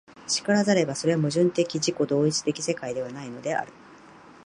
[0.25, 3.71] 然らざれば、それは矛盾的自己同一的世界ではないのである。